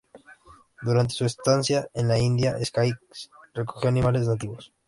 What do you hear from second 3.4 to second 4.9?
recogió animales nativos.